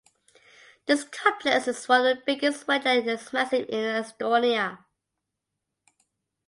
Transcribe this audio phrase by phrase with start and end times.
[0.87, 4.79] This complex is one of the biggest wetland massive in Estonia.